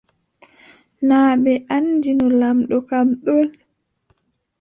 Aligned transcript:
Naa 1.07 1.31
ɓe 1.43 1.51
anndino 1.75 2.25
lamɗo 2.39 2.77
kam 2.89 3.07
ɗon. 3.25 3.49